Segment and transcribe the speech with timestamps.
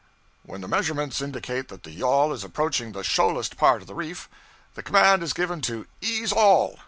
[0.41, 4.27] When the measurements indicate that the yawl is approaching the shoalest part of the reef,
[4.73, 6.79] the command is given to 'ease all!'